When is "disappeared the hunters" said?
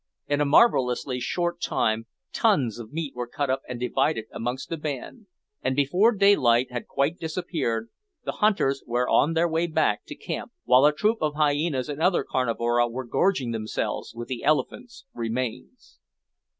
7.19-8.81